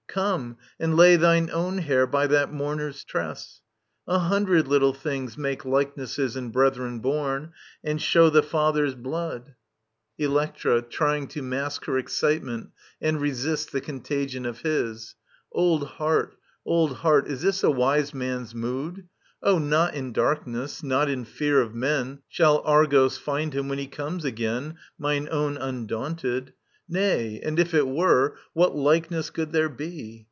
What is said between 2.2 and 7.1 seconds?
that mourner's tress! A hundred little things make likenesses In brethren